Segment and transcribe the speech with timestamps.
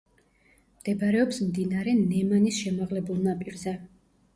[0.77, 3.81] მდებარეობს მდინარე ნემანის შემაღლებულ ნაპირზე.